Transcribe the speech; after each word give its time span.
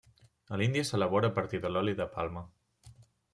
A 0.55 0.57
l'Índia 0.61 0.85
s'elabora 0.89 1.29
a 1.31 1.35
partir 1.35 1.61
de 1.67 1.71
l'oli 1.75 1.95
de 2.01 2.09
palma. 2.17 2.45